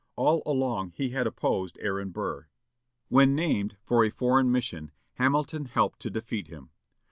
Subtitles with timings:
[0.15, 2.47] All along he had opposed Aaron Burr.
[3.09, 4.89] When named for a foreign mission,
[5.19, 6.71] Hamilton helped to defeat him.